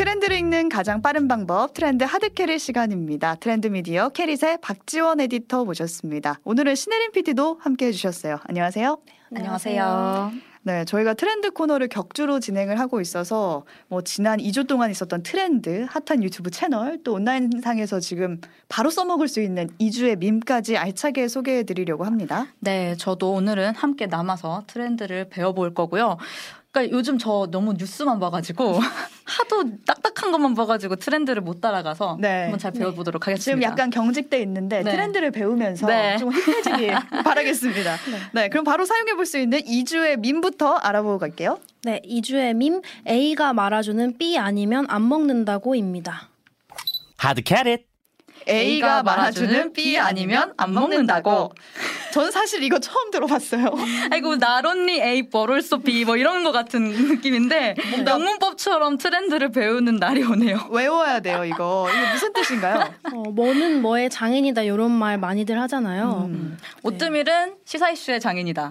트렌드를 0.00 0.38
읽는 0.38 0.70
가장 0.70 1.02
빠른 1.02 1.28
방법 1.28 1.74
트렌드 1.74 2.04
하드캐릿 2.04 2.58
시간입니다. 2.58 3.34
트렌드 3.34 3.66
미디어 3.66 4.08
캐릿의 4.08 4.60
박지원 4.62 5.20
에디터 5.20 5.66
모셨습니다. 5.66 6.40
오늘은 6.44 6.74
신혜림 6.74 7.12
PD도 7.12 7.58
함께 7.60 7.88
해주셨어요. 7.88 8.38
안녕하세요. 8.44 8.96
안녕하세요. 9.36 10.32
네, 10.62 10.86
저희가 10.86 11.12
트렌드 11.14 11.50
코너를 11.50 11.88
격주로 11.88 12.40
진행을 12.40 12.78
하고 12.80 13.02
있어서 13.02 13.64
뭐 13.88 14.00
지난 14.00 14.38
2주 14.38 14.66
동안 14.66 14.90
있었던 14.90 15.22
트렌드, 15.22 15.86
핫한 15.88 16.22
유튜브 16.22 16.50
채널, 16.50 17.02
또 17.02 17.14
온라인상에서 17.14 18.00
지금 18.00 18.40
바로 18.68 18.88
써먹을 18.88 19.28
수 19.28 19.40
있는 19.40 19.68
2주의 19.78 20.16
밈까지 20.18 20.78
알차게 20.78 21.28
소개해 21.28 21.64
드리려고 21.64 22.04
합니다. 22.04 22.46
네, 22.58 22.94
저도 22.96 23.32
오늘은 23.32 23.74
함께 23.74 24.06
남아서 24.06 24.64
트렌드를 24.66 25.28
배워볼 25.28 25.74
거고요. 25.74 26.16
그러니까 26.72 26.96
요즘 26.96 27.18
저 27.18 27.48
너무 27.50 27.72
뉴스만 27.72 28.20
봐가지고 28.20 28.78
하도 29.24 29.64
딱딱한 29.84 30.30
것만 30.30 30.54
봐가지고 30.54 30.96
트렌드를 30.96 31.42
못 31.42 31.60
따라가서 31.60 32.18
네. 32.20 32.42
한번 32.42 32.58
잘 32.60 32.70
배워보도록 32.72 33.26
하겠습니다. 33.26 33.42
지금 33.44 33.62
약간 33.62 33.90
경직돼 33.90 34.40
있는데 34.42 34.82
네. 34.82 34.90
트렌드를 34.92 35.30
배우면서 35.32 35.86
네. 35.88 36.16
좀 36.18 36.30
힘내지길 36.32 36.94
바라겠습니다. 37.24 37.96
네. 38.32 38.48
그럼 38.48 38.64
바로 38.64 38.84
사용해 38.84 39.14
볼 39.14 39.26
수 39.26 39.38
있는 39.38 39.60
2주의 39.60 40.16
밈부터 40.18 40.74
알아보고 40.76 41.18
갈게요. 41.18 41.58
네, 41.84 42.00
2주의 42.04 42.54
밈 42.54 42.82
A가 43.08 43.52
말아주는 43.52 44.18
B 44.18 44.38
아니면 44.38 44.86
안 44.88 45.08
먹는다고입니다. 45.08 46.28
Hard 47.22 47.42
carrot. 47.46 47.89
A가 48.48 49.02
말아주는 49.02 49.72
B 49.72 49.98
아니면 49.98 50.52
안 50.56 50.72
먹는다고. 50.72 51.52
전 52.12 52.30
사실 52.30 52.62
이거 52.62 52.78
처음 52.78 53.10
들어봤어요. 53.10 53.66
아이고 54.10 54.36
나론니 54.36 55.00
A 55.00 55.28
버럴소 55.30 55.80
B 55.80 56.04
뭐 56.04 56.16
이런 56.16 56.42
것 56.44 56.52
같은 56.52 56.82
느낌인데 56.84 57.76
영문법처럼 58.06 58.98
트렌드를 58.98 59.50
배우는 59.52 59.96
날이 59.96 60.24
오네요. 60.24 60.68
외워야 60.70 61.20
돼요, 61.20 61.44
이거. 61.44 61.88
이게 61.92 62.12
무슨 62.12 62.32
뜻인가요? 62.32 62.92
어, 63.14 63.30
뭐는 63.30 63.82
뭐의 63.82 64.10
장인이다 64.10 64.62
이런 64.62 64.90
말 64.90 65.18
많이들 65.18 65.60
하잖아요. 65.62 66.28
음. 66.30 66.58
오뜨밀은 66.82 67.56
시사 67.64 67.90
이슈의 67.90 68.20
장인이다. 68.20 68.70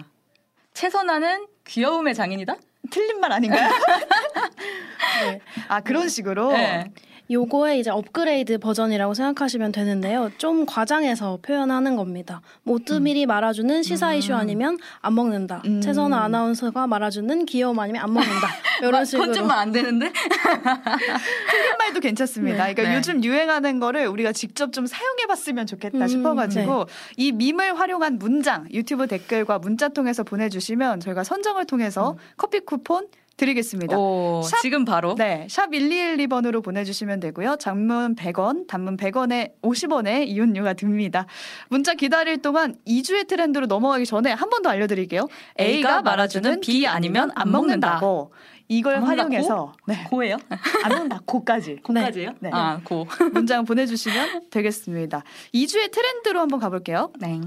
채선아는 0.74 1.46
귀여움의 1.66 2.14
장인이다. 2.14 2.56
틀린 2.90 3.20
말 3.20 3.32
아닌가요? 3.32 3.70
네. 5.22 5.40
아, 5.68 5.80
그런 5.80 6.08
식으로. 6.08 6.52
네. 6.52 6.90
요거의 7.30 7.78
이제 7.78 7.90
업그레이드 7.90 8.58
버전이라고 8.58 9.14
생각하시면 9.14 9.70
되는데요. 9.72 10.30
좀 10.36 10.66
과장해서 10.66 11.38
표현하는 11.42 11.94
겁니다. 11.94 12.40
모뜨밀이 12.64 13.26
말아주는 13.26 13.82
시사 13.84 14.14
이슈 14.14 14.34
아니면 14.34 14.78
안 15.00 15.14
먹는다. 15.14 15.62
음. 15.66 15.80
최선아 15.80 16.24
아나운서가 16.24 16.88
말아주는 16.88 17.46
귀여움 17.46 17.78
아니면 17.78 18.02
안 18.02 18.12
먹는다. 18.12 18.48
이런 18.82 19.04
식으로. 19.04 19.26
건짓말 19.26 19.58
안 19.58 19.70
되는데? 19.70 20.12
틀린 21.50 21.76
말도 21.78 22.00
괜찮습니다. 22.00 22.66
네. 22.66 22.74
그러니까 22.74 22.92
네. 22.92 22.96
요즘 22.96 23.22
유행하는 23.22 23.78
거를 23.78 24.08
우리가 24.08 24.32
직접 24.32 24.72
좀 24.72 24.86
사용해 24.86 25.26
봤으면 25.26 25.66
좋겠다 25.66 25.98
음, 25.98 26.08
싶어가지고 26.08 26.86
이 27.16 27.30
밈을 27.30 27.78
활용한 27.78 28.18
문장 28.18 28.66
유튜브 28.72 29.06
댓글과 29.06 29.60
문자 29.60 29.88
통해서 29.88 30.24
보내주시면 30.24 31.00
저희가 31.00 31.22
선정을 31.22 31.66
통해서 31.66 32.16
커피 32.36 32.60
쿠폰 32.60 33.06
드리겠습니다. 33.40 33.96
오, 33.98 34.42
샵- 34.44 34.60
지금 34.60 34.84
바로. 34.84 35.14
네, 35.16 35.46
샵 35.48 35.70
1212번으로 35.70 36.62
보내주시면 36.62 37.20
되고요. 37.20 37.56
장문 37.58 38.14
100원, 38.14 38.66
단문 38.66 38.96
100원에 38.98 39.52
50원에 39.62 40.26
이윤료가 40.28 40.74
듭니다. 40.74 41.26
문자 41.70 41.94
기다릴 41.94 42.38
동안 42.42 42.76
2주의 42.86 43.26
트렌드로 43.26 43.66
넘어가기 43.66 44.04
전에 44.06 44.32
한 44.32 44.50
번 44.50 44.60
더 44.62 44.68
알려드릴게요. 44.68 45.26
A가 45.58 46.02
말아주는 46.02 46.60
B 46.60 46.86
아니면 46.86 47.30
안 47.34 47.50
먹는다고. 47.50 48.32
이걸 48.68 48.96
안? 48.96 49.02
활용해서 49.04 49.72
네, 49.88 50.04
고예요? 50.10 50.36
안 50.84 50.90
먹는다. 50.90 51.20
고까지. 51.24 51.76
고까지요? 51.82 52.34
네. 52.40 52.50
아, 52.52 52.78
고. 52.84 53.06
문장 53.32 53.64
보내주시면 53.64 54.50
되겠습니다. 54.50 55.24
2주의 55.54 55.90
트렌드로 55.90 56.38
한번 56.40 56.60
가볼게요. 56.60 57.10
네. 57.18 57.40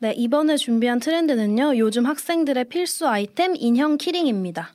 네, 0.00 0.12
이번에 0.16 0.56
준비한 0.56 0.98
트렌드는요. 0.98 1.76
요즘 1.78 2.04
학생들의 2.04 2.64
필수 2.64 3.06
아이템 3.08 3.54
인형 3.56 3.96
키링입니다. 3.96 4.72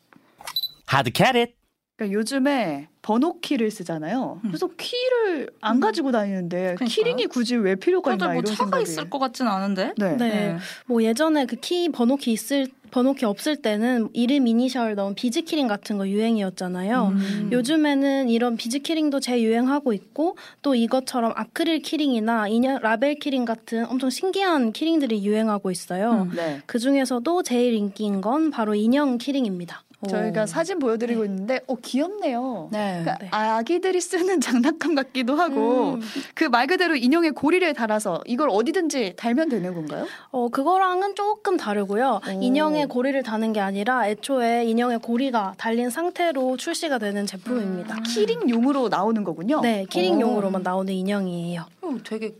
하드 0.91 1.11
캐릿. 1.15 1.53
그러니까 1.97 2.19
요즘에 2.19 2.89
번호 3.01 3.39
키를 3.39 3.71
쓰잖아요. 3.71 4.41
그래서 4.41 4.67
키를 4.75 5.49
안 5.61 5.79
가지고 5.79 6.11
다니는데 6.11 6.57
음. 6.71 6.75
그러니까요. 6.75 6.89
키링이 6.89 7.27
굳이 7.27 7.55
왜 7.55 7.75
필요가 7.75 8.11
있나 8.13 8.25
뭐 8.25 8.33
이런 8.33 8.45
차가 8.45 8.55
생각이. 8.65 8.83
있을 8.83 9.09
것 9.09 9.17
같진 9.19 9.47
않은데. 9.47 9.93
네. 9.97 10.17
네. 10.17 10.57
뭐 10.87 11.01
예전에 11.03 11.45
그 11.45 11.55
키 11.55 11.87
번호키 11.89 12.33
있을 12.33 12.67
번호키 12.91 13.23
없을 13.25 13.55
때는 13.57 14.09
이름 14.13 14.45
이니셜 14.47 14.95
넣은 14.95 15.15
비즈 15.15 15.41
키링 15.43 15.67
같은 15.67 15.97
거 15.97 16.07
유행이었잖아요. 16.07 17.07
음. 17.13 17.49
요즘에는 17.51 18.27
이런 18.29 18.57
비즈 18.57 18.79
키링도 18.79 19.21
재유행하고 19.21 19.93
있고 19.93 20.37
또 20.61 20.75
이것처럼 20.75 21.31
아크릴 21.35 21.81
키링이나 21.81 22.49
인형 22.49 22.79
라벨 22.81 23.15
키링 23.15 23.45
같은 23.45 23.85
엄청 23.87 24.09
신기한 24.09 24.73
키링들이 24.73 25.23
유행하고 25.25 25.71
있어요. 25.71 26.27
음. 26.29 26.35
네. 26.35 26.61
그 26.65 26.77
중에서도 26.79 27.43
제일 27.43 27.73
인기인 27.73 28.19
건 28.19 28.51
바로 28.51 28.75
인형 28.75 29.17
키링입니다. 29.17 29.83
저희가 30.07 30.43
오. 30.43 30.45
사진 30.45 30.79
보여드리고 30.79 31.25
있는데, 31.25 31.61
어 31.67 31.75
귀엽네요. 31.75 32.69
네. 32.71 33.01
그러니까 33.03 33.17
네. 33.19 33.27
아기들이 33.31 33.99
쓰는 34.01 34.39
장난감 34.41 34.93
같기도 34.95 35.35
하고 35.35 35.93
음. 35.95 36.01
그말 36.33 36.67
그대로 36.67 36.95
인형에 36.95 37.31
고리를 37.31 37.73
달아서 37.73 38.21
이걸 38.25 38.49
어디든지 38.51 39.13
달면 39.15 39.49
되는 39.49 39.73
건가요? 39.73 40.05
어, 40.31 40.49
그거랑은 40.49 41.15
조금 41.15 41.57
다르고요. 41.57 42.21
오. 42.27 42.29
인형에 42.41 42.85
고리를 42.85 43.21
다는 43.23 43.53
게 43.53 43.59
아니라 43.59 44.07
애초에 44.07 44.65
인형에 44.65 44.97
고리가 44.97 45.55
달린 45.57 45.89
상태로 45.89 46.57
출시가 46.57 46.97
되는 46.99 47.25
제품입니다. 47.25 48.01
키링용으로 48.01 48.89
나오는 48.89 49.23
거군요. 49.23 49.61
네, 49.61 49.85
키링용으로만 49.89 50.61
나오는 50.63 50.93
인형이에요. 50.93 51.65
어, 51.81 51.95
되게 52.03 52.35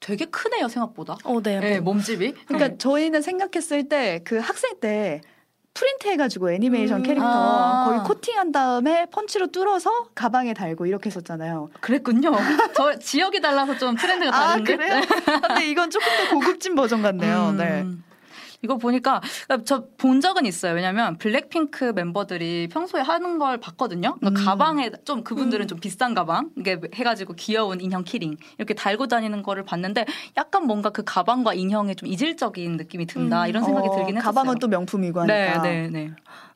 되게 0.00 0.26
크네요 0.26 0.68
생각보다. 0.68 1.16
어, 1.24 1.40
네. 1.42 1.60
네, 1.60 1.80
뭐- 1.80 1.94
몸집이. 1.94 2.34
그러니까 2.46 2.76
저희는 2.76 3.22
생각했을 3.22 3.88
때 3.88 4.20
그 4.24 4.36
학생 4.38 4.72
때 4.80 5.20
프린트 5.74 6.06
해가지고 6.06 6.52
애니메이션 6.52 7.00
음. 7.00 7.02
캐릭터 7.02 7.26
아. 7.26 7.84
거의 7.84 7.98
코팅한 8.04 8.52
다음에 8.52 9.06
펀치로 9.10 9.48
뚫어서 9.48 9.90
가방에 10.14 10.54
달고 10.54 10.86
이렇게 10.86 11.08
했었잖아요. 11.10 11.70
그랬군요. 11.80 12.32
저 12.76 12.96
지역이 12.98 13.40
달라서 13.40 13.76
좀 13.76 13.96
트렌드가 13.96 14.34
아 14.36 14.48
다른데. 14.50 14.76
그래요? 14.76 15.00
근데 15.48 15.66
이건 15.66 15.90
조금 15.90 16.06
더 16.16 16.34
고급진 16.34 16.76
버전 16.76 17.02
같네요. 17.02 17.48
음. 17.50 17.56
네. 17.56 17.84
이거 18.64 18.76
보니까 18.78 19.20
저 19.64 19.84
본 19.98 20.20
적은 20.20 20.44
있어요. 20.46 20.74
왜냐면 20.74 21.16
블랙핑크 21.18 21.92
멤버들이 21.94 22.68
평소에 22.70 23.00
하는 23.00 23.38
걸 23.38 23.58
봤거든요. 23.58 24.16
그러니까 24.18 24.40
음. 24.40 24.44
가방에 24.44 24.90
좀 25.04 25.22
그분들은 25.22 25.68
좀 25.68 25.78
비싼 25.78 26.14
가방 26.14 26.50
이게 26.56 26.80
해가지고 26.94 27.34
귀여운 27.34 27.80
인형 27.80 28.02
키링 28.04 28.36
이렇게 28.58 28.74
달고 28.74 29.06
다니는 29.06 29.42
거를 29.42 29.64
봤는데 29.64 30.06
약간 30.36 30.66
뭔가 30.66 30.90
그 30.90 31.04
가방과 31.04 31.54
인형에 31.54 31.94
좀 31.94 32.08
이질적인 32.08 32.76
느낌이 32.76 33.06
든다 33.06 33.44
음. 33.44 33.48
이런 33.48 33.64
생각이 33.64 33.88
어, 33.88 33.94
들긴 33.94 34.16
했었어요. 34.16 34.34
가방은 34.34 34.58
또 34.58 34.68
명품이고 34.68 35.20
하니까. 35.20 35.62
네, 35.62 35.88
네, 35.88 35.88
네. 35.88 36.10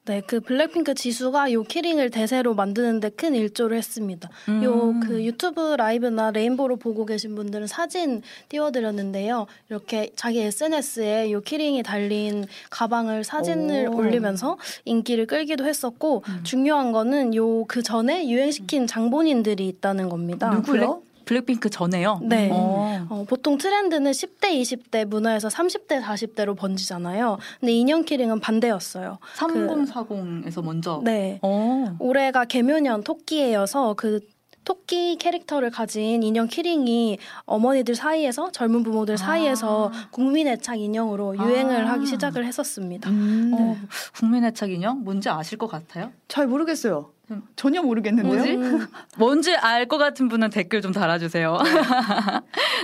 네, 0.09 0.23
그 0.27 0.41
블랙핑크 0.41 0.95
지수가 0.95 1.53
요 1.53 1.63
키링을 1.63 2.09
대세로 2.11 2.55
만드는데 2.55 3.11
큰 3.11 3.35
일조를 3.35 3.77
했습니다. 3.77 4.31
음. 4.49 4.63
요그 4.65 5.23
유튜브 5.25 5.77
라이브나 5.77 6.31
레인보우로 6.31 6.77
보고 6.77 7.05
계신 7.05 7.35
분들은 7.35 7.67
사진 7.67 8.23
띄워드렸는데요. 8.49 9.47
이렇게 9.69 10.11
자기 10.17 10.41
SNS에 10.41 11.31
요 11.31 11.43
키링이 11.43 11.83
달린 11.83 12.47
가방을 12.71 13.23
사진을 13.23 13.89
오. 13.89 13.97
올리면서 13.99 14.57
인기를 14.87 15.27
끌기도 15.27 15.67
했었고 15.67 16.23
음. 16.27 16.41
중요한 16.43 16.93
거는 16.93 17.35
요 17.35 17.59
그 17.69 17.83
전에 17.83 18.29
유행시킨 18.29 18.87
장본인들이 18.87 19.69
있다는 19.69 20.09
겁니다. 20.09 20.49
누구요? 20.51 21.03
블랙핑크 21.28 21.69
전에요. 21.69 22.21
네. 22.22 22.49
어. 22.50 23.06
어, 23.11 23.25
보통 23.28 23.59
트렌드는 23.59 24.11
10대, 24.12 24.50
20대 24.62 25.05
문화에서 25.05 25.49
30대, 25.49 26.03
40대로 26.03 26.56
번지잖아요. 26.56 27.37
근데 27.61 27.72
인형 27.72 28.03
키링은 28.03 28.41
반대였어요. 28.41 29.19
3040에서 29.37 30.65
먼저. 30.65 31.03
네. 31.05 31.39
어. 31.43 31.97
올해가 31.99 32.47
계묘년 32.47 33.04
토끼해여서 33.04 33.92
그 33.95 34.21
토끼 34.65 35.16
캐릭터를 35.16 35.71
가진 35.71 36.22
인형 36.22 36.47
키링이 36.47 37.19
어머니들 37.45 37.95
사이에서 37.95 38.51
젊은 38.51 38.83
부모들 38.83 39.16
사이에서 39.16 39.91
국민 40.10 40.47
애착 40.47 40.80
인형으로 40.80 41.39
유행을 41.39 41.86
아. 41.86 41.92
하기 41.92 42.07
시작을 42.07 42.45
했었습니다. 42.45 43.09
음, 43.09 43.53
어, 43.54 43.77
국민 44.15 44.45
애착 44.45 44.71
인형 44.71 45.04
뭔지 45.04 45.28
아실 45.28 45.57
것 45.57 45.69
같아요? 45.69 46.13
잘 46.27 46.47
모르겠어요. 46.47 47.13
음. 47.30 47.42
전혀 47.57 47.83
모르겠는데요. 47.83 48.34
뭐지? 48.34 48.53
음, 48.57 48.86
뭔지 49.19 49.54
알 49.57 49.86
것 49.86 49.98
같은 49.98 50.28
분은 50.28 50.51
댓글 50.51 50.80
좀 50.83 50.92
달아주세요. 50.92 51.59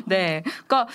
네. 0.07 0.43
그러니까 0.67 0.89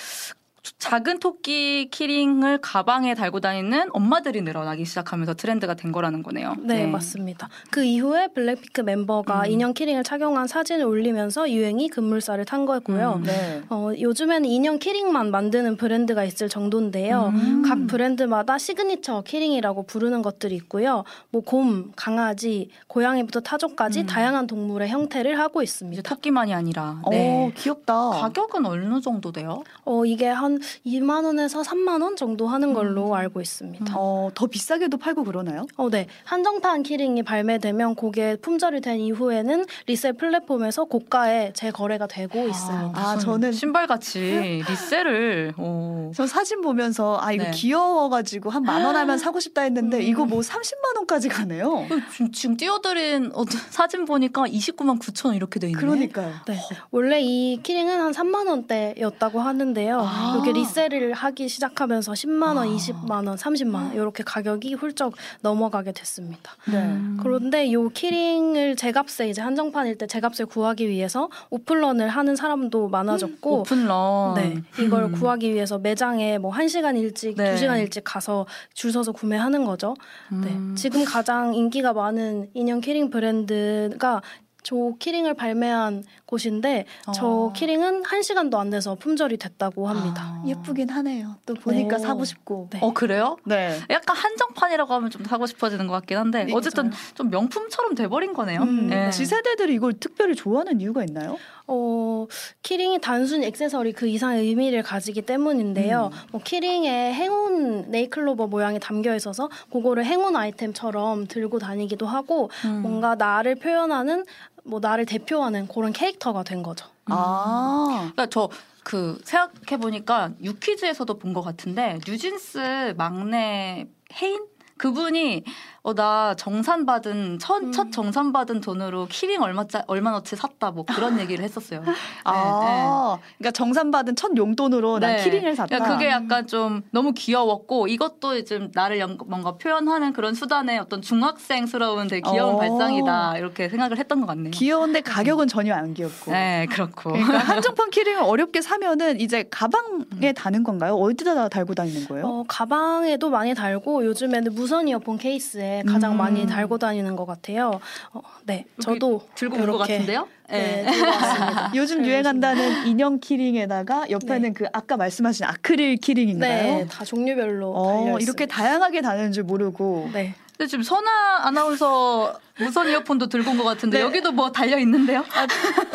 작은 0.78 1.20
토끼 1.20 1.90
키링을 1.92 2.60
가방에 2.62 3.14
달고 3.14 3.40
다니는 3.40 3.90
엄마들이 3.94 4.42
늘어나기 4.42 4.86
시작하면서 4.86 5.36
트렌드가 5.36 5.74
된 5.74 5.92
거라는 5.92 6.24
거네요. 6.24 6.56
네, 6.60 6.86
맞습니다. 6.86 7.50
그 7.72 7.84
이후에 7.84 8.28
블랙핑크 8.28 8.82
멤버가 8.82 9.42
음. 9.42 9.46
인형 9.52 9.74
키링을 9.74 10.04
착용한 10.04 10.48
사진을 10.48 10.86
올리면서 10.86 11.50
유행이 11.50 11.90
급물살을 11.90 12.46
탄 12.46 12.66
거고요. 12.66 13.16
음. 13.18 13.24
네. 13.24 13.62
어, 13.70 13.92
요즘에는 13.98 14.50
인형 14.50 14.80
키링만 14.80 15.32
만드는 15.32 15.78
브랜드가 15.78 16.24
있을 16.24 16.50
정도인데요. 16.50 17.32
음. 17.34 17.64
각 17.66 17.88
브랜드마다 17.88 18.58
시그니처 18.58 19.24
키링이라고 19.26 19.84
부르는 19.84 20.22
것들이 20.22 20.56
있고요. 20.56 21.04
뭐 21.30 21.42
곰, 21.42 21.92
강아지, 21.96 22.70
고양이부터 22.88 23.42
타조까지 23.42 24.02
음. 24.02 24.06
다양한 24.06 24.48
동물의 24.48 24.90
형태를 24.90 25.40
하고 25.40 25.62
있습니다. 25.62 26.02
토끼만이 26.04 26.54
아니라. 26.54 27.00
어, 27.04 27.10
네. 27.12 27.52
귀엽다. 27.56 28.10
가격은 28.10 28.66
어느 28.66 29.02
정도 29.02 29.32
돼요? 29.32 29.64
어, 29.86 30.06
이게 30.06 30.28
한 30.28 30.49
2만 30.86 31.25
원에서 31.25 31.62
3만 31.62 32.01
원 32.01 32.16
정도 32.16 32.48
하는 32.48 32.74
걸로 32.74 33.16
알고 33.16 33.40
있습니다. 33.42 33.94
어, 33.96 34.30
더 34.34 34.48
비싸게도 34.48 34.98
팔고 34.98 35.24
그러나요? 35.24 35.66
어, 35.78 35.90
네. 35.90 36.07
한정판 36.24 36.81
키링이 36.84 37.22
발매되면 37.24 37.96
그게 37.96 38.36
품절이 38.38 38.81
된 38.81 39.00
이후에는 39.00 39.66
리셀 39.86 40.13
플랫폼에서 40.13 40.86
고가에 40.86 41.54
재거래가 41.54 42.07
되고 42.07 42.48
있습니다. 42.48 42.92
아, 42.96 43.16
무슨 43.16 43.30
저는- 43.30 43.54
신발 43.54 43.86
같이 43.88 44.63
리셀을. 44.68 45.54
오. 45.57 46.12
저 46.16 46.25
사진 46.25 46.62
보면서 46.62 47.19
아 47.22 47.31
이거 47.31 47.44
네. 47.46 47.51
귀여워 47.51 48.10
가지고 48.10 48.50
한 48.50 48.63
만 48.63 48.86
원 48.86 48.96
하면 48.96 49.18
사고 49.18 49.40
싶다 49.40 49.62
했는데 49.62 49.98
음. 49.98 50.01
이거 50.01 50.25
뭐 50.25 50.40
30만 50.42 50.96
원까지 50.98 51.28
가네요. 51.30 51.68
어, 51.69 51.88
지금, 52.12 52.31
지금 52.31 52.57
띄워드린 52.57 53.31
어떤 53.34 53.48
사진 53.69 54.06
보니까 54.06 54.44
29만 54.44 55.00
9천 55.00 55.28
원 55.28 55.36
이렇게 55.36 55.60
돼 55.60 55.68
있네. 55.68 55.80
그러니까요. 55.80 56.31
네. 56.48 56.60
원래 56.92 57.19
이 57.22 57.60
키링은 57.62 58.00
한 58.00 58.12
3만 58.12 58.48
원대였다고 58.48 59.40
하는데요. 59.40 60.00
아. 60.01 60.38
이렇게 60.39 60.51
리셀을 60.53 61.13
하기 61.13 61.50
시작하면서 61.50 62.13
10만 62.13 62.56
원, 62.56 62.59
아. 62.59 62.65
20만 62.65 63.27
원, 63.27 63.36
30만 63.36 63.74
원 63.74 63.94
이렇게 63.94 64.24
가격이 64.24 64.74
훌쩍 64.75 65.13
넘어가게 65.41 65.91
됐습니다. 65.91 66.53
네. 66.68 66.77
음. 66.77 67.19
그런데 67.21 67.71
요 67.71 67.89
키링을 67.89 68.75
제값에 68.75 69.30
이제 69.30 69.41
한정판일 69.41 69.97
때 69.97 70.07
제값에 70.07 70.45
구하기 70.45 70.88
위해서 70.88 71.30
오픈런을 71.50 72.07
하는 72.09 72.36
사람도 72.36 72.89
많아졌고 72.89 73.59
오픈런. 73.62 74.36
네, 74.36 74.62
이걸 74.80 75.03
음. 75.03 75.12
구하기 75.12 75.53
위해서 75.53 75.77
매장에 75.77 76.38
뭐 76.38 76.51
1시간 76.51 76.97
일찍, 76.97 77.36
네. 77.36 77.56
2시간 77.56 77.80
일찍 77.80 78.03
가서 78.03 78.45
줄 78.74 78.91
서서 78.91 79.12
구매하는 79.12 79.65
거죠. 79.65 79.95
네. 80.31 80.47
음. 80.50 80.75
지금 80.75 81.03
가장 81.03 81.53
인기가 81.53 81.94
많은 81.94 82.50
인형 82.53 82.80
키링 82.80 83.09
브랜드가 83.09 84.21
저 84.64 84.76
키링을 85.00 85.34
발매한 85.36 86.04
곳인데 86.26 86.86
저 87.14 87.28
어. 87.28 87.54
키링은 87.54 88.04
1시간도 88.04 88.56
안 88.58 88.70
돼서 88.70 88.96
품절이 88.96 89.38
됐다고 89.38 89.88
합니다. 89.88 90.22
아. 90.24 90.44
예쁘긴 90.46 90.90
하네요. 90.90 91.38
또 91.46 91.54
보니까 91.54 91.98
네. 91.98 92.04
사고 92.04 92.26
싶고. 92.26 92.70
네. 92.72 92.80
어 92.82 92.94
그래요? 92.94 93.38
네. 93.46 93.80
약간 93.90 94.16
한정판이라고 94.16 94.94
하면 94.94 95.10
좀 95.10 95.24
사고 95.26 95.46
싶어지는 95.46 95.88
것 95.88 95.94
같긴 95.94 96.18
한데 96.18 96.46
네, 96.46 96.54
어쨌든 96.54 96.90
맞아요. 96.90 97.00
좀 97.16 97.30
명품처럼 97.30 97.96
돼버린 97.96 98.34
거네요. 98.34 98.62
음, 98.62 98.88
네. 98.88 99.10
Z세대들이 99.12 99.74
이걸 99.74 99.94
특별히 99.94 100.36
좋아하는 100.36 100.82
이유가 100.82 101.04
있나요? 101.04 101.38
어, 101.71 102.25
키링이 102.63 103.00
단순 103.00 103.44
액세서리 103.44 103.94
그 103.94 104.07
이상의 104.07 104.44
의미를 104.45 104.81
가지기 104.83 105.21
때문인데요. 105.21 106.10
음. 106.12 106.18
뭐 106.31 106.42
키링에 106.44 107.13
행운 107.13 107.92
네잎클로버 107.92 108.48
모양이 108.48 108.80
담겨 108.80 109.16
있어서 109.16 109.50
그거를 109.71 110.04
행운 110.04 110.36
아이템처럼 110.36 111.27
들고 111.27 111.60
다니기도 111.60 112.07
하고 112.07 112.50
음. 112.66 112.81
뭔가 112.81 113.16
나를 113.16 113.56
표현하는 113.56 114.25
뭐 114.63 114.80
나를 114.80 115.06
대표하는 115.06 115.68
그런 115.68 115.94
캐릭터가 115.94 116.44
된 116.44 116.63
거죠. 116.63 116.88
아. 117.06 118.12
그러니까 118.13 118.25
저 118.27 118.50
그 118.83 119.19
생각해 119.24 119.77
보니까 119.80 120.31
유퀴즈에서도 120.42 121.19
본 121.19 121.33
것 121.33 121.44
같은데 121.44 122.00
뉴진스 122.07 122.95
막내 122.98 123.88
혜인 124.19 124.44
그분이 124.77 125.44
어 125.89 125.94
나 125.94 126.33
정산 126.38 126.86
받은 126.86 127.39
첫, 127.39 127.63
음. 127.63 127.71
첫 127.71 127.91
정산 127.91 128.31
받은 128.31 128.62
돈으로 128.62 129.07
키링 129.09 129.41
얼마짜 129.41 129.83
얼마어치 129.88 130.36
샀다 130.36 130.71
뭐 130.71 130.86
그런 130.86 131.19
얘기를 131.19 131.44
했었어요. 131.44 131.83
아. 132.24 133.18
그러니까 133.38 133.51
정산 133.51 133.91
받은 133.91 134.15
첫 134.15 134.31
용돈으로 134.38 135.00
난 135.00 135.15
네. 135.18 135.24
키링을 135.24 135.56
샀다. 135.56 135.68
그러니까 135.77 135.94
그게 135.97 136.09
약간 136.09 136.45
좀 136.47 136.81
너무 136.91 137.13
귀여웠고 137.13 137.88
이것도 137.88 138.38
이제 138.38 138.69
나를 138.74 139.00
연- 139.00 139.18
뭔가 139.25 139.53
표현하는 139.57 140.13
그런 140.13 140.33
수단의 140.33 140.80
어떤 140.80 141.01
중학생스러운 141.01 142.07
되게 142.07 142.21
귀여운 142.30 142.56
어. 142.56 142.57
발상이다 142.59 143.38
이렇게 143.38 143.69
생각을 143.69 143.97
했던 143.97 144.21
것 144.21 144.27
같네요. 144.27 144.51
귀여운데 144.51 145.01
가격은 145.01 145.47
전혀 145.47 145.74
안 145.74 145.94
귀엽고. 145.94 146.31
네 146.31 146.68
그렇고 146.69 147.12
그러니까 147.12 147.38
한정판 147.39 147.89
키링을 147.89 148.21
어렵게 148.24 148.62
사면은 148.62 149.19
이제 149.19 149.45
가방에 149.50 150.33
다는 150.36 150.63
건가요? 150.63 150.94
어디다 150.95 151.50
달고 151.50 151.74
다니는 151.74 152.06
거예요? 152.07 152.25
어, 152.25 152.44
가방에도 152.47 153.30
많이 153.30 153.53
달고 153.53 154.06
요즘에는 154.06 154.53
무선 154.53 154.88
이어폰 154.88 155.18
케이스에 155.18 155.79
가장 155.84 156.14
음. 156.14 156.18
많이 156.18 156.48
달고 156.48 156.78
다니는 156.78 157.16
것 157.16 157.26
같아요. 157.26 157.80
어, 158.14 158.22
네, 158.46 158.66
저도 158.81 159.22
들고 159.36 159.58
올것 159.58 159.80
같은데요? 159.80 160.28
네, 160.50 160.84
네. 160.84 160.88
요즘 161.76 162.06
유행한다는 162.06 162.88
인형 162.88 163.20
키링에다가 163.20 164.10
옆에는 164.10 164.54
그 164.54 164.66
아까 164.74 164.98
말씀하신 164.98 165.46
아크릴 165.46 165.98
키링인가요? 165.98 166.76
네, 166.78 166.88
다 166.88 167.06
종류별로 167.06 167.74
어. 167.76 168.18
이렇게 168.20 168.46
다양하게 168.46 169.02
다는 169.02 169.31
줄 169.31 169.44
모르고 169.44 170.10
네. 170.14 170.34
근데 170.58 170.68
지금 170.68 170.84
선아 170.84 171.48
아나운서 171.48 172.38
무선 172.60 172.90
이어폰도 172.90 173.28
들고 173.28 173.52
온 173.52 173.58
것 173.58 173.64
같은데 173.64 173.98
네. 174.00 174.04
여기도 174.04 174.32
뭐 174.32 174.52
달려 174.52 174.78
있는데요? 174.80 175.24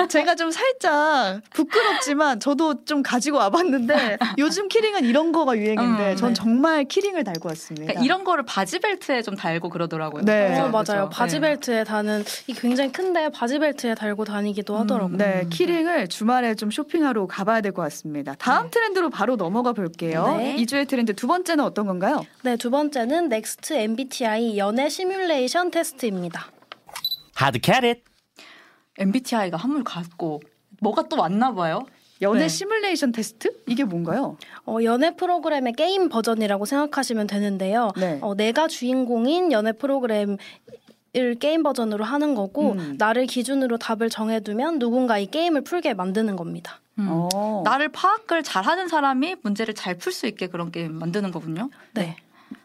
제가 0.09 0.35
좀 0.35 0.51
살짝 0.51 1.41
부끄럽지만 1.53 2.41
저도 2.41 2.85
좀 2.85 3.03
가지고 3.03 3.39
와봤는데 3.39 4.19
요즘 4.39 4.69
키링은 4.69 5.05
이런 5.05 5.33
거가 5.33 5.57
유행인데 5.57 6.13
음, 6.13 6.17
전 6.17 6.29
네. 6.31 6.35
정말 6.35 6.85
키링을 6.85 7.25
달고 7.25 7.49
왔습니다. 7.51 7.87
그러니까 7.87 8.05
이런 8.05 8.25
거를 8.25 8.45
바지 8.45 8.79
벨트에 8.79 9.23
좀 9.23 9.35
달고 9.37 9.69
그러더라고요. 9.71 10.25
네. 10.25 10.49
그죠? 10.51 10.63
어, 10.65 10.69
맞아요. 10.69 11.09
그죠? 11.09 11.09
바지 11.11 11.41
네. 11.41 11.49
벨트에 11.49 11.85
다는 11.85 12.25
이 12.47 12.53
굉장히 12.55 12.93
큰데 12.93 13.29
바지 13.31 13.59
벨트에 13.59 13.95
달고 13.95 14.25
다니기도 14.25 14.77
하더라고요. 14.77 15.17
네, 15.17 15.43
음. 15.45 15.51
키링을 15.51 16.09
주말에 16.09 16.55
좀 16.55 16.71
쇼핑하러 16.71 17.27
가봐야 17.27 17.61
될 17.61 17.73
것 17.75 17.83
같습니다. 17.83 18.35
다음 18.39 18.65
네. 18.65 18.71
트렌드로 18.71 19.11
바로 19.11 19.37
넘어가 19.37 19.73
볼게요. 19.73 20.37
네. 20.39 20.55
이 20.57 20.65
2주의 20.65 20.87
트렌드 20.87 21.13
두 21.15 21.27
번째는 21.27 21.65
어떤 21.65 21.87
건가요? 21.87 22.25
네, 22.43 22.57
두 22.57 22.71
번째는 22.71 23.29
next 23.29 23.75
MBTI 23.75 24.59
연애 24.59 24.89
시뮬레이션 24.89 25.71
테스트입니다. 25.73 26.47
Get 27.63 27.87
it? 27.87 28.03
MBTI가 28.99 29.57
한물 29.57 29.85
갔고 29.85 30.41
뭐가 30.81 31.09
또 31.09 31.17
왔나 31.17 31.53
봐요. 31.53 31.81
연애 32.23 32.41
네. 32.43 32.49
시뮬레이션 32.49 33.13
테스트? 33.13 33.51
이게 33.67 33.85
뭔가요? 33.85 34.37
어, 34.67 34.79
연애 34.85 35.15
프로그램의 35.17 35.73
게임 35.73 36.09
버전이라고 36.09 36.65
생각하시면 36.65 37.27
되는데요. 37.27 37.91
네. 37.97 38.19
어, 38.23 38.35
내가 38.35 38.69
주인공인 38.69 39.53
연애 39.53 39.73
프로그램 39.73 40.37
을 41.17 41.37
게임 41.37 41.63
버전으로 41.63 42.03
하는 42.03 42.35
거고 42.35 42.73
음. 42.73 42.97
나를 42.99 43.27
기준으로 43.27 43.79
답을 43.79 44.11
정해두면 44.11 44.81
누군가 44.81 45.17
이 45.17 45.27
게임을 45.27 45.63
풀게 45.63 45.95
만드는 45.95 46.35
겁니다. 46.35 46.81
음. 46.99 47.07
어. 47.09 47.63
나를 47.65 47.91
파악을 47.91 48.43
잘하는 48.43 48.89
사람이 48.89 49.37
문제를 49.43 49.75
잘 49.75 49.97
풀 49.97 50.11
수 50.13 50.27
있게 50.27 50.49
그런 50.49 50.73
게임 50.73 50.93
만드는 50.95 51.31
거군요. 51.31 51.71
네. 51.93 52.17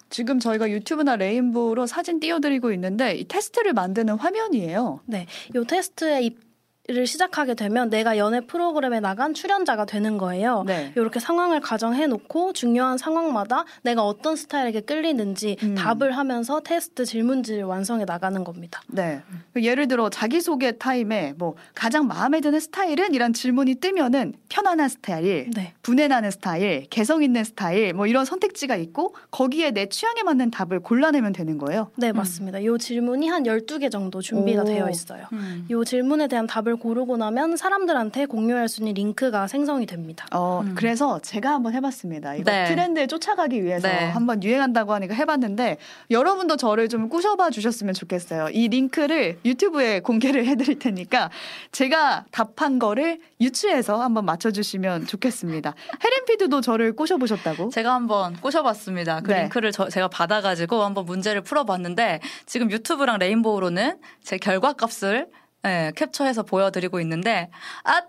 지금 0.09 0.39
저희가 0.39 0.69
유튜브나 0.69 1.15
레인보우로 1.15 1.85
사진 1.85 2.19
띄워드리고 2.19 2.71
있는데 2.73 3.15
이 3.15 3.27
테스트를 3.27 3.73
만드는 3.73 4.15
화면이에요. 4.15 5.01
네, 5.06 5.27
요 5.56 5.63
테스트에 5.63 6.21
입 6.23 6.49
을 6.98 7.05
시작하게 7.05 7.53
되면 7.53 7.89
내가 7.89 8.17
연애 8.17 8.39
프로그램에 8.41 9.00
나간 9.00 9.36
출연자가 9.36 9.86
되는 9.86 10.17
거예요. 10.17 10.63
네. 10.65 10.91
이렇게 10.96 11.19
상황을 11.19 11.60
가정해 11.60 12.08
놓고 12.08 12.53
중요한 12.53 12.98
상황마다 12.98 13.65
내가 13.84 14.03
어떤 14.03 14.36
스타일에게 14.36 14.81
끌리는지 14.81 15.58
음. 15.62 15.75
답을 15.75 16.17
하면서 16.17 16.62
테스트 16.62 17.05
질문지를 17.05 17.63
완성해 17.63 18.05
나가는 18.05 18.43
겁니다. 18.43 18.81
네. 18.88 19.22
예를 19.55 19.88
들어 19.88 20.10
자기 20.10 20.41
소개 20.41 20.77
타임에 20.77 21.34
뭐 21.38 21.55
가장 21.75 22.08
마음에 22.08 22.41
드는 22.41 22.60
스타일은 22.60 23.13
이란 23.13 23.34
질문이 23.34 23.75
뜨면은 23.75 24.34
편안한 24.50 24.89
스타일, 24.89 25.51
네. 25.55 25.74
훈내 25.84 26.08
나는 26.08 26.31
스타일, 26.31 26.86
개성 26.89 27.22
있는 27.22 27.43
스타일 27.43 27.93
뭐 27.93 28.08
이런 28.08 28.25
선택지가 28.25 28.75
있고 28.77 29.13
거기에 29.29 29.72
내 29.72 29.88
취향에 29.88 30.24
맞는 30.24 30.50
답을 30.50 30.79
골라내면 30.79 31.34
되는 31.34 31.60
거예요. 31.60 31.91
네, 31.98 32.12
맞습니다. 32.12 32.63
요 32.65 32.79
질문이 32.79 33.27
한 33.27 33.43
12개 33.43 33.91
정도 33.91 34.22
준비가 34.22 34.63
오. 34.63 34.65
되어 34.65 34.89
있어요. 34.89 35.25
음. 35.34 35.67
요 35.69 35.84
질문에 35.84 36.27
대한 36.27 36.48
답을 36.48 36.78
고르고 36.79 37.17
나면 37.17 37.57
사람들한테 37.57 38.25
공유할 38.25 38.67
수 38.69 38.81
있는 38.81 38.93
링크가 38.95 39.48
생성이 39.48 39.86
됩니다. 39.86 40.25
어, 40.31 40.62
음. 40.63 40.74
그래서 40.75 41.19
제가 41.19 41.51
한번 41.51 41.74
해봤습니다. 41.74 42.36
이거 42.36 42.50
네. 42.50 42.65
트렌드에 42.65 43.05
쫓아가기 43.07 43.63
위해서 43.63 43.88
네. 43.88 44.09
한번 44.09 44.41
유행한다고 44.43 44.93
하니까 44.93 45.13
해봤는데 45.13 45.77
여러분도 46.09 46.57
저를 46.57 46.89
좀 46.89 47.09
꾸셔봐 47.09 47.50
주셨으면 47.51 47.93
좋겠어요. 47.93 48.50
이 48.50 48.67
링크를 48.69 49.38
유튜브에 49.45 50.00
공개를 50.01 50.45
해드릴 50.48 50.79
테니까 50.79 51.29
제가 51.71 52.25
답한 52.31 52.79
거를 52.79 53.19
유추해서 53.41 54.01
한번 54.01 54.25
맞춰주시면 54.25 55.05
좋겠습니다. 55.07 55.74
헤렌피드도 56.03 56.62
저를 56.62 56.95
꼬셔보셨다고? 56.95 57.69
제가 57.69 57.93
한번 57.93 58.33
꼬셔봤습니다. 58.38 59.21
그 59.21 59.31
네. 59.31 59.41
링크를 59.43 59.71
저- 59.71 59.89
제가 59.89 60.07
받아가지고 60.07 60.83
한번 60.83 61.05
문제를 61.05 61.41
풀어봤는데 61.41 62.19
지금 62.45 62.71
유튜브랑 62.71 63.19
레인보우로는 63.19 63.98
제 64.24 64.38
결과값을 64.38 65.27
예, 65.66 65.92
캡처해서 65.96 66.44
보여드리고 66.44 67.00
있는데 67.01 67.50
아 67.84 68.01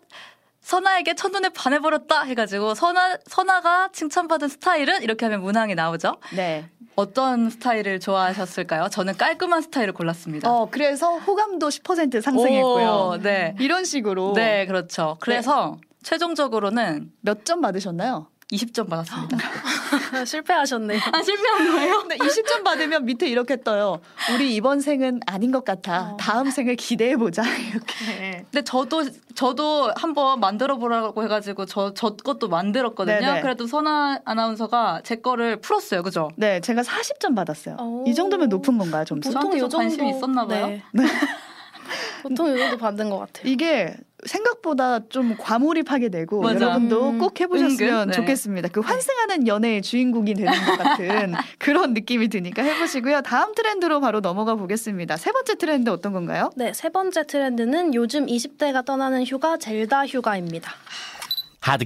선아에게 0.63 1.15
첫눈에 1.15 1.49
반해버렸다 1.51 2.23
해가지고 2.23 2.75
선아 2.75 3.19
선아가 3.27 3.89
칭찬받은 3.93 4.49
스타일은 4.49 5.03
이렇게 5.03 5.27
하면 5.27 5.41
문항이 5.43 5.75
나오죠. 5.75 6.17
네. 6.35 6.69
어떤 6.97 7.49
스타일을 7.49 7.99
좋아하셨을까요? 7.99 8.89
저는 8.91 9.17
깔끔한 9.17 9.63
스타일을 9.63 9.95
골랐습니다. 9.95 10.51
어, 10.51 10.69
그래서 10.71 11.17
호감도 11.19 11.69
10% 11.69 12.21
상승했고요. 12.21 12.91
오, 13.15 13.17
네. 13.17 13.55
이런 13.59 13.85
식으로 13.85 14.35
네, 14.35 14.67
그렇죠. 14.67 15.17
그래서 15.21 15.79
최종적으로는 16.03 17.11
몇 17.23 17.45
점 17.45 17.61
받으셨나요? 17.63 18.27
20점 18.53 18.89
받았습니다. 18.91 19.39
실패하셨네요. 20.27 21.01
아, 21.13 21.23
실패한 21.23 21.73
거예요? 21.73 21.99
근데 22.01 22.17
20점 22.17 22.65
받으면 22.65 23.05
밑에 23.05 23.29
이렇게 23.29 23.63
떠요. 23.63 24.01
우리 24.35 24.55
이번 24.55 24.81
생은 24.81 25.21
아닌 25.27 25.53
것 25.53 25.65
같아. 25.65 26.13
어. 26.13 26.17
다음 26.17 26.51
생을 26.51 26.77
기대해 26.77 27.17
보자. 27.17 27.43
이렇게. 27.71 28.45
근데 28.51 28.63
저도 28.63 29.05
저도 29.35 29.93
한번 29.97 30.41
만들어 30.41 30.77
보라고 30.79 31.23
해 31.23 31.29
가지고 31.29 31.67
저 31.67 31.91
저 32.01 32.17
것도 32.17 32.49
만들었거든요. 32.49 33.21
네네. 33.21 33.41
그래도 33.43 33.67
선아 33.67 34.21
아나운서가 34.25 35.03
제 35.05 35.17
거를 35.17 35.57
풀었어요, 35.61 36.03
그죠? 36.03 36.31
네, 36.37 36.61
제가 36.61 36.83
40점 36.83 37.35
받았어요. 37.37 37.77
오. 37.79 38.05
이 38.07 38.15
정도면 38.15 38.49
높은 38.49 38.79
건가요, 38.79 39.05
점수? 39.05 39.29
보통 39.29 39.51
저한테 39.51 39.69
좀 39.69 39.81
관심이 39.81 40.11
있었나 40.11 40.47
봐요. 40.47 40.79
네. 40.93 41.05
보통 42.23 42.49
요 42.49 42.57
정도 42.57 42.77
받는 42.79 43.11
것 43.11 43.19
같아요. 43.19 43.51
이게 43.53 43.95
생각보다 44.27 45.01
좀 45.09 45.37
과몰입하게 45.39 46.09
되고 46.09 46.41
맞아. 46.43 46.67
여러분도 46.67 47.11
음, 47.11 47.19
꼭 47.19 47.41
해보셨으면 47.41 47.93
은근, 47.93 48.07
네. 48.09 48.13
좋겠습니다. 48.13 48.69
그 48.69 48.81
환승하는 48.81 49.47
연애의 49.47 49.83
주인공이 49.83 50.35
되는 50.35 50.53
것 50.53 50.77
같은 50.79 51.35
그런 51.59 51.95
느낌이 51.95 52.29
드니까 52.29 52.63
해보시고요. 52.63 53.23
다음 53.23 53.55
트렌드로 53.55 54.01
바로 54.01 54.21
넘어가 54.21 54.55
보겠습니다. 54.55 55.17
세 55.17 55.33
번째 55.33 55.55
트렌드 55.57 55.91
어떤 55.91 56.13
건가요? 56.13 56.51
네, 56.57 56.73
세 56.73 56.89
번째 56.89 57.27
트렌드는 57.27 57.95
요즘 57.95 58.27
20대가 58.27 58.85
떠나는 58.85 59.25
휴가 59.25 59.57
젤다 59.57 60.07
휴가입니다. 60.07 60.73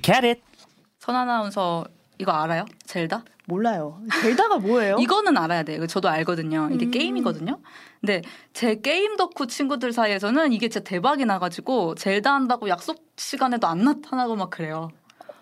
Cat 0.03 0.27
it. 0.27 0.41
선 0.99 1.15
아나운서 1.17 1.85
이거 2.19 2.33
알아요? 2.33 2.65
젤다? 2.87 3.25
몰라요. 3.47 4.01
젤다가 4.23 4.59
뭐예요? 4.59 4.97
이거는 5.01 5.37
알아야 5.37 5.63
돼요. 5.65 5.87
저도 5.87 6.09
알거든요. 6.09 6.71
이게 6.73 6.87
음. 6.87 6.91
게임이거든요. 6.91 7.59
근데 8.01 8.23
제 8.53 8.81
게임 8.81 9.17
덕후 9.17 9.47
친구들 9.47 9.93
사이에서는 9.93 10.53
이게 10.53 10.69
진짜 10.69 10.85
대박이 10.85 11.25
나가지고 11.25 11.95
젤다 11.97 12.33
한다고 12.33 12.69
약속 12.69 13.05
시간에도 13.17 13.67
안 13.67 13.85
나타나고 13.85 14.37
막 14.37 14.51
그래요. 14.51 14.91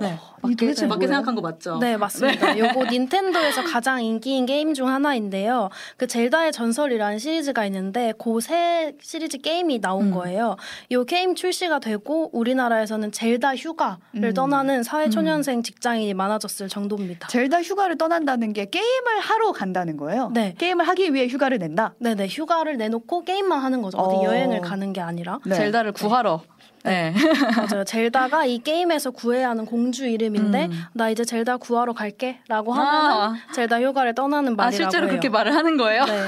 네. 0.02 0.18
이 0.44 0.49
맞게, 0.49 0.56
도대체 0.56 0.87
맞게? 0.87 1.06
생각한 1.06 1.35
거 1.35 1.40
맞죠? 1.40 1.78
네, 1.78 1.97
맞습니다. 1.97 2.59
요거 2.59 2.87
닌텐도에서 2.90 3.62
가장 3.62 4.02
인기인 4.02 4.44
게임 4.47 4.75
중 4.75 4.88
하나인데요. 4.88 5.68
그 5.97 6.06
젤다의 6.06 6.50
전설이라는 6.52 7.18
시리즈가 7.18 7.64
있는데 7.66 8.12
그새 8.18 8.97
시리즈 9.00 9.38
게임이 9.38 9.80
나온 9.80 10.06
음. 10.06 10.11
거예요. 10.11 10.56
요 10.90 11.04
게임 11.04 11.35
출시가 11.35 11.78
되고 11.78 12.30
우리나라에서는 12.32 13.12
젤다 13.12 13.54
휴가를 13.56 13.99
음. 14.16 14.35
떠나는 14.35 14.82
사회초년생 14.82 15.62
직장인이 15.62 16.12
많아졌을 16.14 16.68
정도입니다. 16.68 17.28
젤다 17.28 17.62
휴가를 17.62 17.97
떠난다는 17.97 18.52
게 18.52 18.68
게임을 18.68 19.21
하러 19.21 19.52
간다는 19.52 19.97
거예요. 19.97 20.30
네. 20.35 20.54
게임을 20.59 20.88
하기 20.88 21.14
위해 21.14 21.28
휴가를 21.28 21.59
낸다. 21.59 21.94
네네, 21.99 22.26
휴가를 22.28 22.76
내놓고 22.78 23.25
게임만 23.25 23.61
하는 23.61 23.80
거죠. 23.80 23.99
어디 23.99 24.26
어. 24.26 24.30
여행을 24.30 24.61
가는 24.61 24.92
게 24.92 25.00
아니라. 25.00 25.38
네. 25.47 25.54
젤다를 25.54 25.92
구하러. 25.92 26.42
네. 26.84 27.12
맞아요. 27.56 27.84
젤다가 27.84 28.44
이 28.44 28.58
게임에서 28.58 29.10
구해야 29.12 29.50
하는 29.50 29.64
공주 29.64 30.06
이름인데 30.06 30.66
음. 30.66 30.72
나 30.92 31.10
이제 31.10 31.24
젤다 31.24 31.56
구하러 31.56 31.92
갈게라고 31.92 32.74
아. 32.74 32.78
하면 32.78 33.36
젤다 33.54 33.80
휴가를 33.80 34.14
떠나는 34.14 34.52
아, 34.52 34.56
말이라고 34.56 34.76
실제로 34.90 35.04
해요. 35.06 35.10
그렇게 35.10 35.28
말을 35.28 35.54
하는 35.54 35.76
거예요? 35.76 36.04
네. 36.04 36.26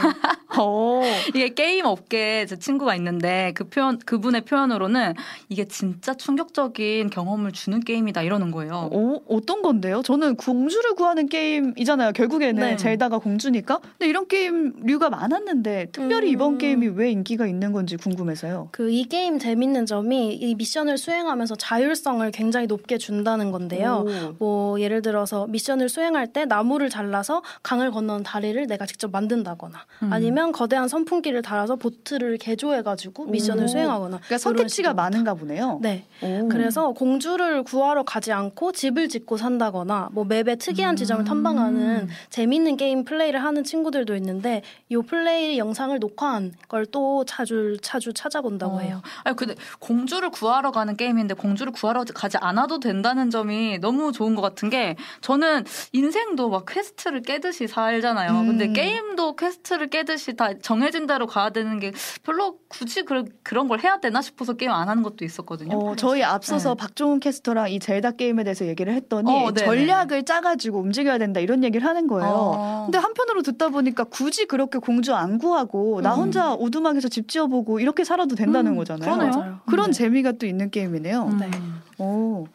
오. 0.61 1.03
이게 1.35 1.49
게임 1.51 1.85
업계에 1.85 2.47
제 2.47 2.57
친구가 2.57 2.95
있는데 2.97 3.53
그 3.55 3.69
표현 3.69 3.99
그분의 3.99 4.43
표현으로는 4.43 5.15
이게 5.49 5.67
진짜 5.67 6.15
충격적인 6.15 7.11
경험을 7.11 7.53
주는 7.53 7.81
게임이다 7.81 8.23
이러는 8.23 8.51
거예요. 8.51 8.89
오, 8.93 9.23
어떤 9.29 9.63
건데요? 9.63 10.03
저는 10.03 10.37
공주를 10.37 10.95
구하는 10.95 11.29
게임이잖아요. 11.29 12.13
결국에는 12.13 12.63
네. 12.63 12.77
젤다가 12.77 13.19
공주니까. 13.19 13.81
근데 13.99 14.09
이런 14.09 14.29
게임류가 14.29 15.11
많았는데 15.11 15.89
특별히 15.93 16.29
음. 16.29 16.33
이번 16.33 16.59
게임이 16.59 16.89
왜 16.89 17.11
인기가 17.11 17.47
있는 17.47 17.73
건지 17.73 17.97
궁금해서요. 17.97 18.69
그 18.73 18.95
이 18.95 19.05
게임 19.07 19.41
재밌는 19.41 19.87
점이 19.87 20.35
이 20.45 20.55
미션을 20.55 20.99
수행하면서 20.99 21.57
자율성을 21.57 22.31
굉장히 22.31 22.67
높게 22.67 22.99
준다는 22.99 23.51
건데요. 23.51 24.05
오. 24.07 24.35
뭐 24.39 24.81
예를 24.81 25.01
들어서 25.03 25.47
미션을 25.47 25.89
수행할 25.89 26.27
때 26.33 26.45
나무를 26.45 26.91
잘라서 26.91 27.43
강을 27.63 27.91
건너는 27.91 28.23
다리를 28.25 28.67
내가 28.67 28.87
직접 28.87 29.11
만든다거나 29.11 29.79
음. 30.03 30.13
아니면 30.13 30.53
거대한 30.53 30.89
선풍기를 30.89 31.43
달아서 31.43 31.77
보트를 31.77 32.37
개조해가지고 32.39 33.27
미션을 33.27 33.65
오. 33.65 33.69
수행하거나 33.69 34.19
그러니까 34.19 34.39
선택지가. 34.39 34.95
많은가 34.95 35.35
보네요. 35.35 35.79
네. 35.83 36.05
오. 36.23 36.49
그래서 36.49 36.93
공주를 36.93 37.63
구하러 37.63 38.03
가지 38.05 38.33
않고 38.33 38.73
집을 38.73 39.09
짓고 39.09 39.37
산다거나 39.37 40.11
뭐 40.13 40.25
맵의 40.25 40.57
특이한 40.59 40.97
지점을 40.97 41.23
음. 41.23 41.25
탐방하는 41.25 42.09
재밌는 42.31 42.77
게임 42.77 43.05
플레이를 43.05 43.43
하는 43.43 43.65
친구들도 43.65 44.15
있는데 44.17 44.63
이 44.89 44.97
플레이 44.97 45.59
영상을 45.59 45.99
녹화한 45.99 46.53
걸 46.69 46.85
또 46.93 47.25
자주 47.25 47.77
자주 47.81 48.13
찾아본다고 48.13 48.77
어. 48.77 48.81
해요. 48.81 49.01
아니 49.25 49.35
근데 49.35 49.55
공주를 49.81 50.31
구하러 50.35 50.73
가는 50.73 50.97
게임인데 50.97 51.35
공주를 51.35 51.73
구하러 51.73 52.05
가지 52.13 52.37
않아도 52.39 52.81
된다는 52.81 53.31
점이 53.31 53.79
너무 53.79 54.11
좋은 54.11 54.35
것 54.35 54.43
같은 54.43 54.69
게 54.69 54.97
저는 55.21 55.65
인생도 55.93 56.51
막 56.51 56.67
quest를 56.67 57.23
깨듯이 57.23 57.69
살잖아요. 57.69 58.33
음. 58.33 58.47
근데 58.49 58.73
게임도 58.73 59.37
quest를 59.37 59.91
깨듯이 59.91 60.35
다 60.35 60.59
정해진 60.61 61.07
대로 61.07 61.29
가야 61.29 61.51
되는 61.51 61.79
게 61.79 61.93
별로 62.25 62.59
굳이 62.69 63.05
그, 63.05 63.25
그런 63.45 63.69
걸 63.69 63.79
해야 63.79 64.01
되나 64.01 64.23
싶어서 64.23 64.55
게임 64.55 64.73
안 64.73 64.89
하는 64.89 65.05
것도 65.05 65.25
있었거든요. 65.25 65.77
어, 65.77 65.95
저희 65.95 66.25
앞서서 66.25 66.71
네. 66.71 66.77
박종훈 66.79 67.21
캐스터랑 67.21 67.71
이 67.71 67.79
젤다 67.79 68.13
게임에 68.13 68.43
대해서 68.43 68.67
얘기를 68.67 68.93
했더니 68.93 69.31
어, 69.31 69.53
네네네. 69.53 69.65
전략을 69.65 70.25
짜가지고 70.25 70.81
움직여야 70.81 71.19
된다 71.19 71.39
이런 71.39 71.63
얘기를 71.63 71.87
하는 71.87 72.09
거예요. 72.09 72.29
어. 72.29 72.83
근데 72.87 72.99
한편으로 72.99 73.43
듣다 73.43 73.69
보니까 73.69 74.03
굳이 74.05 74.47
그렇게 74.47 74.79
공주 74.79 75.15
안 75.15 75.39
구하고 75.39 76.01
나 76.01 76.15
음. 76.15 76.23
혼자 76.23 76.55
오두막에서 76.55 77.09
집 77.09 77.29
지어보고 77.29 77.79
이렇게 77.79 78.03
살아도 78.03 78.35
된다는 78.35 78.73
음, 78.73 78.77
거잖아요. 78.79 79.13
그러네요. 79.13 79.31
맞아요. 79.31 79.61
그런 79.67 79.93
네. 79.93 79.93
재미가 79.93 80.24
또 80.33 80.47
있는 80.47 80.71
게임이네요. 80.71 81.23
음. 81.25 81.39
네. 81.39 81.51
오. 81.99 82.47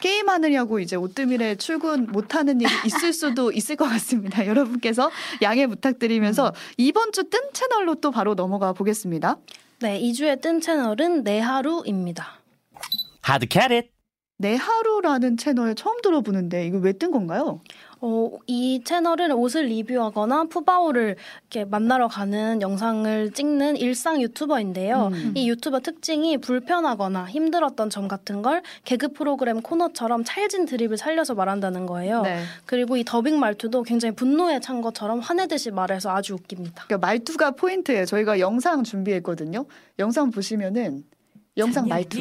게임 0.00 0.28
하느냐고 0.28 0.80
이제 0.80 0.96
오뜨밀에 0.96 1.54
출근 1.56 2.06
못하는 2.08 2.60
일이 2.60 2.68
있을 2.86 3.12
수도 3.12 3.52
있을 3.52 3.76
것 3.76 3.84
같습니다. 3.88 4.44
여러분께서 4.48 5.10
양해 5.42 5.66
부탁드리면서 5.68 6.48
음. 6.48 6.52
이번 6.76 7.12
주 7.12 7.22
뜬 7.30 7.40
채널로 7.52 7.94
또 7.96 8.10
바로 8.10 8.34
넘어가 8.34 8.72
보겠습니다. 8.72 9.36
네, 9.80 10.00
2주에 10.00 10.40
뜬 10.40 10.60
채널은 10.60 11.22
내 11.24 11.38
하루입니다. 11.38 12.40
Hard 13.28 13.46
cat 13.50 13.72
it. 13.72 13.88
내 14.38 14.56
하루라는 14.56 15.36
채널 15.36 15.74
처음 15.76 16.00
들어보는데 16.02 16.66
이거 16.66 16.78
왜 16.78 16.92
뜬 16.92 17.12
건가요? 17.12 17.60
어, 18.04 18.30
이 18.48 18.82
채널은 18.84 19.30
옷을 19.30 19.66
리뷰하거나 19.66 20.44
푸바오를 20.44 21.14
이렇게 21.42 21.64
만나러 21.64 22.08
가는 22.08 22.60
영상을 22.60 23.30
찍는 23.32 23.76
일상 23.76 24.20
유튜버인데요. 24.20 25.10
음. 25.12 25.32
이 25.36 25.48
유튜버 25.48 25.80
특징이 25.80 26.38
불편하거나 26.38 27.26
힘들었던 27.26 27.90
점 27.90 28.08
같은 28.08 28.42
걸 28.42 28.62
개그 28.84 29.12
프로그램 29.12 29.62
코너처럼 29.62 30.24
찰진 30.24 30.66
드립을 30.66 30.96
살려서 30.96 31.34
말한다는 31.34 31.86
거예요. 31.86 32.22
네. 32.22 32.42
그리고 32.66 32.96
이 32.96 33.04
더빙 33.04 33.38
말투도 33.38 33.84
굉장히 33.84 34.16
분노에 34.16 34.58
찬 34.58 34.82
것처럼 34.82 35.20
화내듯이 35.20 35.70
말해서 35.70 36.10
아주 36.10 36.34
웃깁니다. 36.34 36.86
그러니까 36.88 37.06
말투가 37.06 37.52
포인트예요. 37.52 38.04
저희가 38.04 38.40
영상 38.40 38.82
준비했거든요. 38.82 39.64
영상 40.00 40.32
보시면은 40.32 41.04
영상 41.56 41.84
자, 41.84 41.94
말투. 41.94 42.18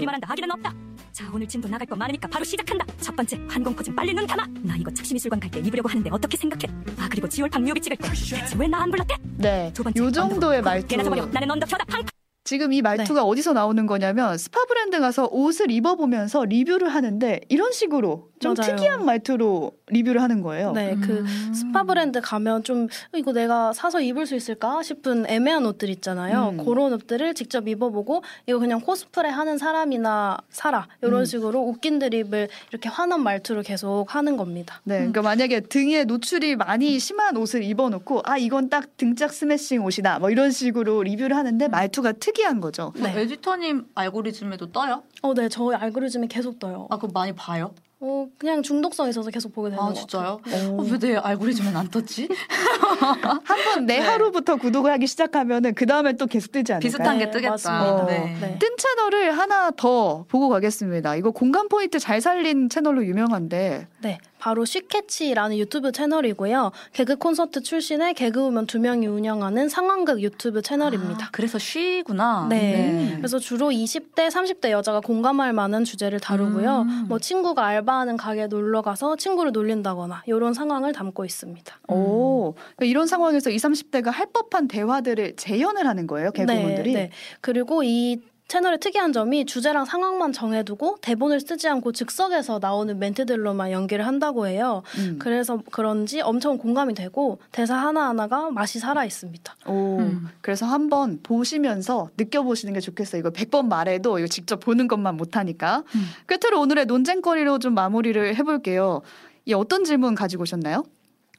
자 1.11 1.29
오늘 1.33 1.45
짐도 1.47 1.67
나갈 1.67 1.85
거 1.85 1.95
많으니까 1.95 2.27
바로 2.29 2.45
시작한다. 2.45 2.85
첫 3.01 3.13
번째 3.15 3.37
환공포증 3.49 3.93
빨리 3.93 4.13
눈 4.13 4.25
감아. 4.25 4.45
나 4.61 4.75
이거 4.77 4.89
착시미술관 4.91 5.39
갈 5.39 5.51
때 5.51 5.59
입으려고 5.59 5.89
하는데 5.89 6.09
어떻게 6.09 6.37
생각해? 6.37 6.73
아 6.97 7.09
그리고 7.09 7.27
지올팍 7.27 7.49
뮤비 7.49 7.81
찍을 7.81 7.97
때 7.97 8.07
대체 8.09 8.55
왜 8.57 8.67
나 8.67 8.81
안 8.81 8.89
불렀대? 8.89 9.15
네. 9.37 9.71
두 9.73 9.83
번째 9.83 9.99
요 10.01 10.09
정도의. 10.11 10.61
말투. 10.61 10.95
나는 11.33 11.51
언더켜다 11.51 11.83
팡. 11.85 12.03
지금 12.45 12.71
이 12.73 12.81
말투가 12.81 13.23
어디서 13.23 13.51
나오는 13.53 13.85
거냐면 13.85 14.37
스파 14.37 14.63
브랜드 14.65 14.99
가서 15.01 15.27
옷을 15.31 15.69
입어보면서 15.71 16.45
리뷰를 16.45 16.89
하는데 16.89 17.41
이런 17.49 17.71
식으로 17.73 18.29
좀 18.41 18.55
맞아요. 18.57 18.75
특이한 18.75 19.05
말투로 19.05 19.71
리뷰를 19.87 20.21
하는 20.21 20.41
거예요. 20.41 20.71
네, 20.73 20.95
그 20.95 21.19
음. 21.19 21.53
스파 21.53 21.83
브랜드 21.83 22.19
가면 22.21 22.63
좀 22.63 22.85
어, 23.13 23.17
이거 23.17 23.31
내가 23.31 23.71
사서 23.71 24.01
입을 24.01 24.25
수 24.25 24.35
있을까 24.35 24.81
싶은 24.81 25.25
애매한 25.29 25.65
옷들 25.65 25.89
있잖아요. 25.89 26.55
음. 26.57 26.65
그런 26.65 26.91
옷들을 26.93 27.33
직접 27.35 27.67
입어보고 27.67 28.23
이거 28.47 28.59
그냥 28.59 28.81
코스프레 28.81 29.29
하는 29.29 29.57
사람이나 29.57 30.37
사라 30.49 30.87
이런 31.01 31.21
음. 31.21 31.25
식으로 31.25 31.61
웃긴 31.61 31.99
드립을 31.99 32.49
이렇게 32.71 32.89
화난 32.89 33.21
말투로 33.21 33.61
계속 33.61 34.05
하는 34.09 34.37
겁니다. 34.37 34.81
네, 34.83 34.97
그러니까 34.97 35.21
만약에 35.21 35.61
등에 35.61 36.03
노출이 36.05 36.55
많이 36.55 36.97
심한 36.99 37.37
옷을 37.37 37.63
입어놓고 37.63 38.21
아 38.25 38.37
이건 38.37 38.69
딱 38.69 38.97
등짝 38.97 39.31
스매싱 39.31 39.85
옷이다 39.85 40.19
뭐 40.19 40.31
이런 40.31 40.51
식으로 40.51 41.03
리뷰를 41.03 41.35
하는데 41.35 41.67
말투가 41.67 42.13
특이한 42.13 42.59
거죠. 42.59 42.91
그 42.95 43.01
네. 43.01 43.21
에디터님 43.21 43.85
알고리즘에도 43.93 44.71
떠요? 44.71 45.03
어, 45.21 45.33
네, 45.35 45.47
저희 45.47 45.75
알고리즘에 45.75 46.27
계속 46.27 46.57
떠요. 46.59 46.87
아 46.89 46.97
그럼 46.97 47.11
많이 47.13 47.33
봐요? 47.33 47.73
어, 48.03 48.27
그냥 48.39 48.63
중독성 48.63 49.09
있어서 49.09 49.29
계속 49.29 49.53
보게 49.53 49.69
되는 49.69 49.81
아것 49.83 49.95
진짜요? 49.95 50.41
같아요. 50.43 50.71
어, 50.75 50.83
왜내 50.83 51.17
알고리즘엔 51.17 51.77
안 51.77 51.87
떴지? 51.87 52.27
한번 53.43 53.85
내 53.85 53.99
네. 53.99 54.05
하루부터 54.05 54.55
구독을 54.55 54.91
하기 54.93 55.05
시작하면은 55.05 55.75
그 55.75 55.85
다음에 55.85 56.13
또 56.13 56.25
계속 56.25 56.51
뜨지 56.51 56.73
않을까요? 56.73 56.79
비슷한 56.89 57.19
게 57.19 57.25
네, 57.25 57.31
뜨겠다. 57.31 57.51
맞습니다. 57.51 58.05
네. 58.07 58.37
네. 58.41 58.57
뜬 58.59 58.69
채널을 58.75 59.37
하나 59.37 59.69
더 59.69 60.25
보고 60.29 60.49
가겠습니다. 60.49 61.15
이거 61.15 61.29
공감 61.29 61.69
포인트 61.69 61.99
잘 61.99 62.21
살린 62.21 62.69
채널로 62.69 63.05
유명한데 63.05 63.87
네, 64.01 64.17
바로 64.41 64.65
쉬캐치라는 64.65 65.57
유튜브 65.59 65.91
채널이고요. 65.91 66.71
개그 66.93 67.17
콘서트 67.17 67.61
출신의 67.61 68.15
개그우먼 68.15 68.65
두 68.65 68.79
명이 68.79 69.05
운영하는 69.05 69.69
상황극 69.69 70.19
유튜브 70.21 70.63
채널입니다. 70.63 71.27
아, 71.27 71.29
그래서 71.31 71.59
쉬구나. 71.59 72.47
네. 72.49 73.13
그래서 73.17 73.37
주로 73.37 73.69
20대, 73.69 74.29
30대 74.29 74.71
여자가 74.71 74.99
공감할 74.99 75.53
만한 75.53 75.83
주제를 75.83 76.19
다루고요. 76.19 76.81
음. 76.81 77.05
뭐 77.07 77.19
친구가 77.19 77.63
알바하는 77.63 78.17
가게 78.17 78.47
놀러 78.47 78.81
가서 78.81 79.15
친구를 79.15 79.51
놀린다거나 79.51 80.23
이런 80.25 80.55
상황을 80.55 80.91
담고 80.91 81.23
있습니다. 81.23 81.79
오 81.89 82.53
그러니까 82.53 82.85
이런 82.85 83.05
상황에서 83.05 83.51
20, 83.51 83.61
30대가 83.61 84.11
할 84.11 84.25
법한 84.33 84.67
대화들을 84.67 85.35
재현을 85.35 85.85
하는 85.85 86.07
거예요 86.07 86.31
개그우먼들이. 86.31 86.93
네, 86.93 86.99
네. 86.99 87.11
그리고 87.41 87.83
이 87.83 88.19
채널의 88.51 88.79
특이한 88.79 89.13
점이 89.13 89.45
주제랑 89.45 89.85
상황만 89.85 90.33
정해두고 90.33 90.97
대본을 90.99 91.39
쓰지 91.39 91.69
않고 91.69 91.93
즉석에서 91.93 92.59
나오는 92.61 92.99
멘트들로만 92.99 93.71
연기를 93.71 94.05
한다고 94.05 94.45
해요. 94.45 94.83
음. 94.97 95.15
그래서 95.19 95.61
그런지 95.71 96.19
엄청 96.19 96.57
공감이 96.57 96.93
되고 96.93 97.39
대사 97.53 97.77
하나하나가 97.77 98.51
맛이 98.51 98.79
살아 98.79 99.05
있습니다. 99.05 99.55
오, 99.67 99.99
음. 99.99 100.27
그래서 100.41 100.65
한번 100.65 101.21
보시면서 101.23 102.09
느껴보시는 102.17 102.73
게 102.73 102.81
좋겠어요. 102.81 103.21
이거 103.21 103.29
100번 103.29 103.69
말해도 103.69 104.19
이거 104.19 104.27
직접 104.27 104.59
보는 104.59 104.89
것만 104.89 105.15
못하니까. 105.15 105.85
음. 105.95 106.07
끝으로 106.25 106.59
오늘의 106.59 106.87
논쟁거리로 106.87 107.59
좀 107.59 107.73
마무리를 107.73 108.35
해볼게요. 108.35 109.01
이 109.45 109.53
어떤 109.53 109.85
질문 109.85 110.13
가지고 110.13 110.43
오셨나요? 110.43 110.83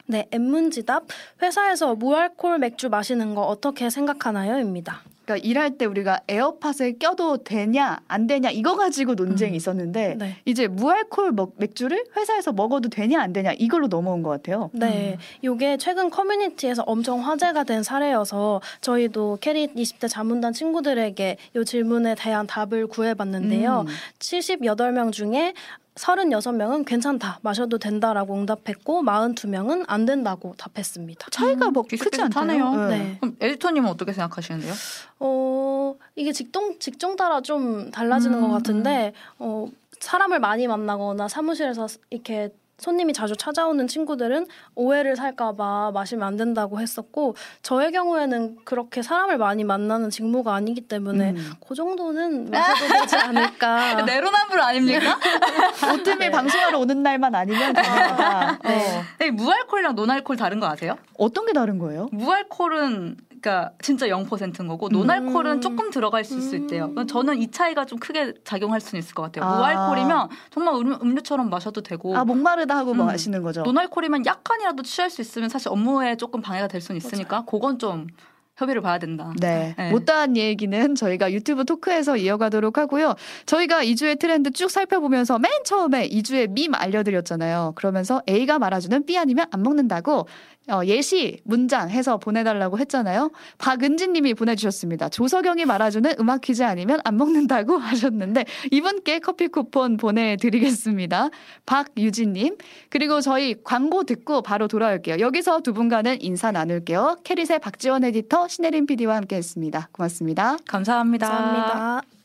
네, 0.07 0.27
엠문지답 0.31 1.05
회사에서 1.43 1.93
무알콜 1.93 2.57
맥주 2.57 2.89
마시는 2.89 3.35
거 3.35 3.43
어떻게 3.43 3.91
생각하나요?입니다. 3.91 5.03
그러니까 5.25 5.47
일할 5.47 5.77
때 5.77 5.85
우리가 5.85 6.19
에어팟을 6.27 6.99
껴도 6.99 7.37
되냐 7.43 7.99
안 8.07 8.27
되냐 8.27 8.49
이거 8.49 8.75
가지고 8.75 9.13
논쟁이 9.15 9.53
음. 9.53 9.55
있었는데 9.55 10.15
네. 10.19 10.35
이제 10.45 10.67
무알콜 10.67 11.31
먹- 11.31 11.53
맥주를 11.57 12.03
회사에서 12.17 12.51
먹어도 12.51 12.89
되냐 12.89 13.21
안 13.21 13.31
되냐 13.31 13.53
이걸로 13.53 13.87
넘어온 13.87 14.21
것 14.21 14.29
같아요. 14.31 14.69
네, 14.73 15.17
이게 15.41 15.77
최근 15.77 16.09
커뮤니티에서 16.09 16.83
엄청 16.83 17.21
화제가 17.25 17.63
된 17.63 17.83
사례여서 17.83 18.61
저희도 18.81 19.37
캐릿 19.39 19.75
20대 19.75 20.09
자문단 20.09 20.51
친구들에게 20.53 21.37
이 21.55 21.65
질문에 21.65 22.15
대한 22.15 22.45
답을 22.45 22.87
구해봤는데요. 22.87 23.85
음. 23.87 23.93
78명 24.19 25.11
중에 25.11 25.53
36명은 25.95 26.85
괜찮다, 26.85 27.39
마셔도 27.41 27.77
된다라고 27.77 28.33
응답했고 28.35 29.03
42명은 29.03 29.85
안 29.87 30.05
된다고 30.05 30.55
답했습니다. 30.57 31.27
차이가 31.31 31.69
뭐 31.69 31.83
크지 31.83 31.97
비슷비슷하네요. 31.97 32.65
않다요. 32.65 32.89
네. 32.89 33.17
그럼 33.19 33.37
에디터님은 33.39 33.89
어떻게 33.89 34.11
생각하시는데요? 34.13 34.73
어, 35.19 35.95
이게 36.15 36.31
직종, 36.31 36.79
직종 36.79 37.15
따라 37.15 37.41
좀 37.41 37.91
달라지는 37.91 38.37
음, 38.39 38.41
것 38.41 38.49
같은데, 38.49 39.13
어, 39.37 39.67
사람을 39.99 40.39
많이 40.39 40.67
만나거나 40.67 41.27
사무실에서 41.27 41.87
이렇게 42.09 42.49
손님이 42.83 43.13
자주 43.13 43.35
찾아오는 43.37 43.87
친구들은 43.87 44.45
오해를 44.75 45.15
살까봐 45.15 45.91
마시면 45.93 46.27
안 46.27 46.35
된다고 46.35 46.81
했었고, 46.81 47.35
저의 47.61 47.91
경우에는 47.93 48.57
그렇게 48.65 49.01
사람을 49.01 49.37
많이 49.37 49.63
만나는 49.63 50.09
직무가 50.09 50.53
아니기 50.53 50.81
때문에, 50.81 51.31
음. 51.31 51.53
그 51.65 51.75
정도는 51.75 52.51
마셔도 52.51 52.93
되지 52.93 53.15
않을까. 53.15 54.01
내로남불 54.03 54.59
아닙니까? 54.59 55.17
오트밀 55.93 56.29
방송하러 56.29 56.77
오는 56.77 57.01
날만 57.01 57.33
아니면 57.33 57.73
가능하다. 57.73 58.59
네. 58.63 58.97
어. 58.97 59.03
네, 59.19 59.31
무알콜이랑 59.31 59.95
노알콜 59.95 60.35
다른 60.35 60.59
거 60.59 60.67
아세요? 60.67 60.97
어떤 61.17 61.45
게 61.45 61.53
다른 61.53 61.79
거예요? 61.79 62.09
무알콜은 62.11 63.15
그러니까 63.43 63.73
진짜 63.81 64.07
0%인 64.07 64.67
거고 64.69 64.87
노알콜은 64.87 65.51
음. 65.51 65.61
조금 65.61 65.91
들어갈 65.91 66.23
수 66.23 66.37
있을 66.37 66.67
때요. 66.67 66.89
그러니까 66.89 67.05
저는 67.05 67.37
이 67.41 67.51
차이가 67.51 67.83
좀 67.83 67.99
크게 67.99 68.35
작용할 68.45 68.79
수는 68.79 68.99
있을 68.99 69.13
것 69.13 69.23
같아요. 69.23 69.43
아. 69.43 69.57
무알콜이면 69.57 70.29
정말 70.49 70.75
음료, 70.75 70.97
음료처럼 71.01 71.49
마셔도 71.49 71.81
되고 71.81 72.15
아 72.15 72.23
목마르다 72.23 72.77
하고 72.77 72.93
뭐 72.93 73.05
음. 73.05 73.09
하시는 73.09 73.41
거죠. 73.43 73.63
노알콜이면 73.63 74.25
약간이라도 74.25 74.83
취할 74.83 75.09
수 75.09 75.19
있으면 75.19 75.49
사실 75.49 75.67
업무에 75.67 76.15
조금 76.15 76.41
방해가 76.41 76.69
될 76.69 76.79
수는 76.79 76.97
있으니까 76.97 77.43
그건 77.45 77.77
좀 77.77 78.07
협의를 78.55 78.81
봐야 78.81 78.99
된다. 78.99 79.33
네. 79.39 79.73
네. 79.77 79.89
못다한 79.89 80.37
얘기는 80.37 80.95
저희가 80.95 81.31
유튜브 81.31 81.65
토크에서 81.65 82.17
이어가도록 82.17 82.77
하고요. 82.77 83.15
저희가 83.45 83.83
2주의 83.83 84.17
트렌드 84.19 84.51
쭉 84.51 84.69
살펴보면서 84.69 85.39
맨 85.39 85.51
처음에 85.65 86.07
2주의 86.09 86.49
밈 86.49 86.73
알려드렸잖아요. 86.75 87.73
그러면서 87.75 88.21
A가 88.29 88.59
말아주는 88.59 89.05
B 89.05 89.17
아니면 89.17 89.47
안 89.51 89.63
먹는다고 89.63 90.27
어, 90.69 90.81
예시 90.85 91.41
문장 91.43 91.89
해서 91.89 92.17
보내달라고 92.17 92.79
했잖아요. 92.79 93.31
박은진 93.57 94.13
님이 94.13 94.33
보내주셨습니다. 94.33 95.09
조석영이 95.09 95.65
말아주는 95.65 96.15
음악 96.19 96.41
퀴즈 96.41 96.63
아니면 96.63 96.99
안 97.03 97.17
먹는다고 97.17 97.77
하셨는데 97.77 98.45
이분께 98.71 99.19
커피 99.19 99.47
쿠폰 99.47 99.97
보내드리겠습니다. 99.97 101.29
박유진 101.65 102.33
님. 102.33 102.57
그리고 102.89 103.19
저희 103.21 103.55
광고 103.63 104.03
듣고 104.03 104.41
바로 104.41 104.67
돌아올게요. 104.67 105.19
여기서 105.19 105.59
두 105.61 105.73
분과는 105.73 106.21
인사 106.21 106.51
나눌게요. 106.51 107.17
캐릿의 107.23 107.59
박지원 107.59 108.03
에디터, 108.05 108.47
신혜림 108.47 108.85
PD와 108.85 109.15
함께 109.17 109.35
했습니다. 109.35 109.89
고맙습니다. 109.91 110.57
감사합니다. 110.67 111.27
감사합니다. 111.27 112.22